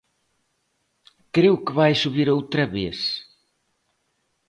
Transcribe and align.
Creo 1.35 1.55
que 1.63 1.73
vai 1.79 1.93
subir 1.95 2.27
outra 2.29 2.63
vez. 2.75 2.99